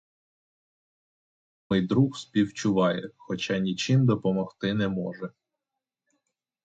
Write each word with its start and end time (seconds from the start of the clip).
Невідомий 1.69 1.87
друг 1.87 2.17
співчуває, 2.17 3.11
хоча 3.17 3.57
нічим 3.59 4.05
допомогти 4.05 4.73
не 4.73 4.87
може. 4.87 5.29